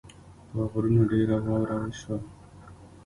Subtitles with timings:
[0.51, 2.17] په غرونو ډېره واوره وشوه